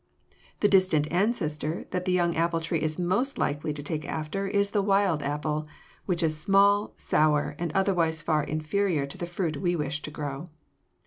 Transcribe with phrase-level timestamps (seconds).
[0.61, 4.71] The distant ancestor that the young apple tree is most likely to take after is
[4.71, 5.67] the wild apple,
[6.07, 10.47] which is small, sour, and otherwise far inferior to the fruit we wish to grow.